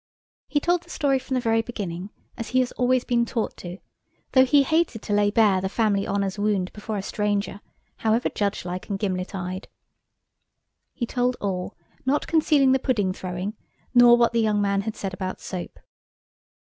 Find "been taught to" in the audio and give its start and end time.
3.03-3.77